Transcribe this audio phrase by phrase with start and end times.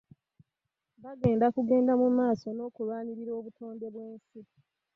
[1.03, 4.39] Bagenda kugenda mu maaso n'okulwanirira obutonde bw'ensi